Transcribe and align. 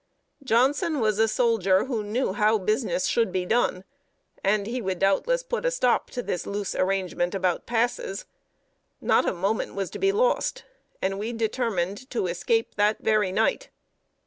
Johnson 0.43 0.99
was 0.99 1.19
a 1.19 1.27
soldier 1.27 1.85
who 1.85 2.03
knew 2.03 2.33
how 2.33 2.57
business 2.57 3.05
should 3.05 3.31
be 3.31 3.45
done, 3.45 3.83
and 4.43 4.67
would 4.83 4.97
doubtless 4.97 5.43
put 5.43 5.63
a 5.63 5.69
stop 5.69 6.09
to 6.09 6.23
this 6.23 6.47
loose 6.47 6.73
arrangement 6.73 7.35
about 7.35 7.67
passes. 7.67 8.25
Not 8.99 9.29
a 9.29 9.31
moment 9.35 9.75
was 9.75 9.91
to 9.91 9.99
be 9.99 10.11
lost, 10.11 10.63
and 11.03 11.19
we 11.19 11.33
determined 11.33 12.09
to 12.09 12.25
escape 12.25 12.73
that 12.77 13.01
very 13.03 13.31
night. 13.31 13.69